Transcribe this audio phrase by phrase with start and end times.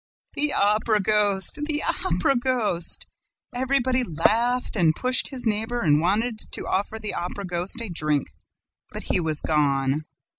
[0.33, 1.59] "The Opera ghost!
[1.63, 3.05] The Opera ghost!"
[3.53, 8.33] Everybody laughed and pushed his neighbor and wanted to offer the Opera ghost a drink,
[8.91, 10.05] but he was gone.